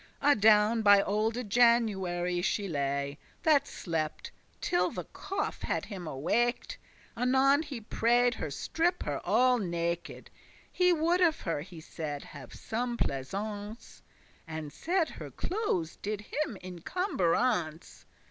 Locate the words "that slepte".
3.43-4.31